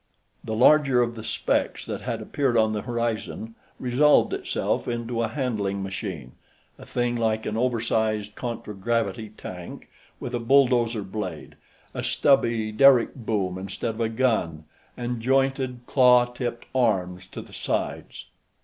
[0.43, 5.27] The larger of the specks that had appeared on the horizon resolved itself into a
[5.27, 6.31] handling machine,
[6.79, 11.53] a thing like an oversized contragravity tank, with a bulldozer blade,
[11.93, 14.63] a stubby derrick boom instead of a gun,
[14.97, 18.25] and jointed, claw tipped arms to the sides.